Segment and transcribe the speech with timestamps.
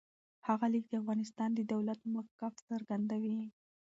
[0.47, 3.39] هغه لیک د افغانستان د دولت موقف څرګندوي.